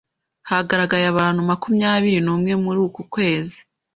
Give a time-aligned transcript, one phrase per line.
[0.49, 3.57] hagaragaye abantu makumyabiri numwe muri uku kwezi.